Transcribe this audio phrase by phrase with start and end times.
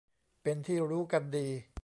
[0.43, 1.47] เป็นที่รู้กันดี